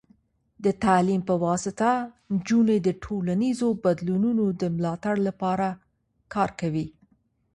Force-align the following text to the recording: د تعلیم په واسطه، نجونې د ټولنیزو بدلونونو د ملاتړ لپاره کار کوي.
د 0.65 0.67
تعلیم 0.83 1.21
په 1.29 1.35
واسطه، 1.45 1.89
نجونې 2.33 2.77
د 2.81 2.89
ټولنیزو 3.03 3.67
بدلونونو 3.85 4.45
د 4.61 4.63
ملاتړ 4.77 5.15
لپاره 5.27 5.67
کار 6.33 6.49
کوي. 6.61 6.87